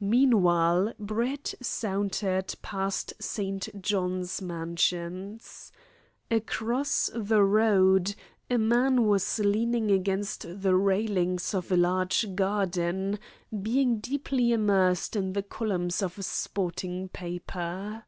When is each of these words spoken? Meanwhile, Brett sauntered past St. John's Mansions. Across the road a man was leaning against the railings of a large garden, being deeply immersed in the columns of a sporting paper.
Meanwhile, 0.00 0.92
Brett 0.98 1.54
sauntered 1.62 2.52
past 2.62 3.12
St. 3.20 3.68
John's 3.80 4.42
Mansions. 4.42 5.70
Across 6.32 7.10
the 7.14 7.44
road 7.44 8.16
a 8.50 8.58
man 8.58 9.06
was 9.06 9.38
leaning 9.38 9.92
against 9.92 10.62
the 10.62 10.74
railings 10.74 11.54
of 11.54 11.70
a 11.70 11.76
large 11.76 12.34
garden, 12.34 13.20
being 13.62 14.00
deeply 14.00 14.50
immersed 14.50 15.14
in 15.14 15.32
the 15.32 15.44
columns 15.44 16.02
of 16.02 16.18
a 16.18 16.24
sporting 16.24 17.08
paper. 17.10 18.06